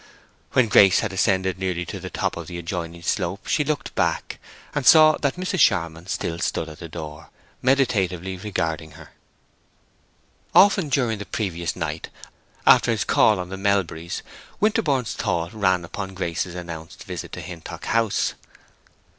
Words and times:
When 0.53 0.67
Grace 0.67 1.01
had 1.01 1.13
ascended 1.13 1.59
nearly 1.59 1.85
to 1.85 1.99
the 1.99 2.09
top 2.09 2.35
of 2.35 2.47
the 2.47 2.57
adjoining 2.57 3.03
slope 3.03 3.45
she 3.45 3.63
looked 3.63 3.93
back, 3.93 4.39
and 4.73 4.83
saw 4.83 5.15
that 5.19 5.35
Mrs. 5.35 5.59
Charmond 5.59 6.09
still 6.09 6.39
stood 6.39 6.67
at 6.69 6.79
the 6.79 6.89
door, 6.89 7.29
meditatively 7.61 8.35
regarding 8.35 8.93
her. 8.93 9.11
Often 10.55 10.89
during 10.89 11.19
the 11.19 11.25
previous 11.27 11.75
night, 11.75 12.09
after 12.65 12.89
his 12.89 13.03
call 13.03 13.39
on 13.39 13.49
the 13.49 13.57
Melburys, 13.57 14.23
Winterborne's 14.59 15.13
thoughts 15.13 15.53
ran 15.53 15.85
upon 15.85 16.15
Grace's 16.15 16.55
announced 16.55 17.03
visit 17.03 17.31
to 17.33 17.41
Hintock 17.41 17.85
House. 17.85 18.33